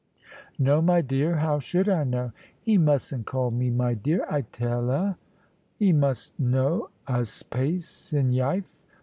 [0.57, 2.31] "No, my dear; how should I know?"
[2.67, 5.15] "'E mustn't call me 'my dear,' I tell 'a.
[5.79, 8.79] 'E must know 'a's pace in yife.